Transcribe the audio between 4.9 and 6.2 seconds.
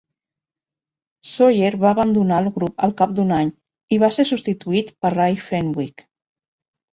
per Ray Fenwick.